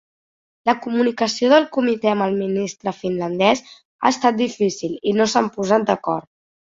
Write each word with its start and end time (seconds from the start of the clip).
La 0.69 0.73
comunicació 0.85 1.49
del 1.51 1.67
Comité 1.75 2.09
amb 2.13 2.25
el 2.27 2.33
ministre 2.39 2.93
finlandés 3.03 3.61
ha 3.71 4.13
estat 4.15 4.41
difícil 4.41 4.97
i 5.13 5.15
no 5.19 5.29
s'han 5.35 5.53
posat 5.59 5.87
d'acord. 5.93 6.31